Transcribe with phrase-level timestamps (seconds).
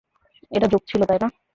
[0.51, 1.27] এটা জোক ছিলো তাই না?